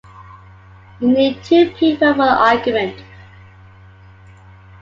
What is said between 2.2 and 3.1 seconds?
an argument.